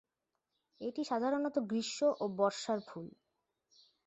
এটি 0.81 1.01
সাধারণত 1.03 1.55
গ্রীষ্ম 1.69 2.01
ও 2.19 2.25
বর্ষার 2.37 2.79
ফুল। 2.87 3.07